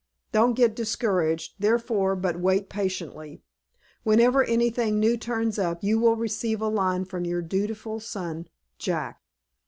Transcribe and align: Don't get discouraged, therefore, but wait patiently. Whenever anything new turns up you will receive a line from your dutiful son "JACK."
Don't 0.31 0.55
get 0.55 0.75
discouraged, 0.75 1.53
therefore, 1.59 2.15
but 2.15 2.39
wait 2.39 2.69
patiently. 2.69 3.43
Whenever 4.01 4.43
anything 4.43 4.99
new 4.99 5.15
turns 5.15 5.59
up 5.59 5.83
you 5.83 5.99
will 5.99 6.15
receive 6.15 6.59
a 6.59 6.69
line 6.69 7.05
from 7.05 7.23
your 7.23 7.43
dutiful 7.43 7.99
son 7.99 8.47
"JACK." 8.79 9.21